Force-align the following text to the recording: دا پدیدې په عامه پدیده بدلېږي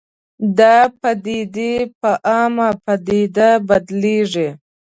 دا 0.59 0.75
پدیدې 1.01 1.73
په 1.99 2.11
عامه 2.31 2.69
پدیده 2.85 3.49
بدلېږي 3.67 4.49